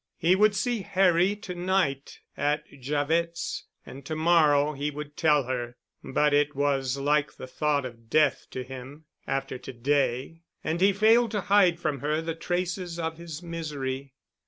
He 0.17 0.35
would 0.35 0.55
see 0.55 0.81
Harry 0.81 1.35
to 1.35 1.53
night 1.53 2.21
at 2.35 2.63
Javet's 2.79 3.65
and 3.85 4.03
to 4.07 4.15
morrow 4.15 4.73
he 4.73 4.89
would 4.89 5.15
tell 5.15 5.43
her, 5.43 5.77
but 6.03 6.33
it 6.33 6.55
was 6.55 6.97
like 6.97 7.33
the 7.35 7.45
thought 7.45 7.85
of 7.85 8.09
death 8.09 8.47
to 8.49 8.63
him—after 8.63 9.59
to 9.59 9.73
day—and 9.73 10.81
he 10.81 10.91
failed 10.91 11.29
to 11.29 11.41
hide 11.41 11.79
from 11.79 11.99
her 11.99 12.19
the 12.19 12.33
traces 12.33 12.97
of 12.97 13.19
his 13.19 13.43
misery. 13.43 14.15